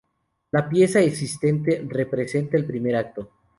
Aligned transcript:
La 0.49 0.67
pieza 0.67 0.99
existente 1.01 1.85
representa 1.87 2.57
el 2.57 2.65
primer 2.65 2.95
acto. 2.95 3.29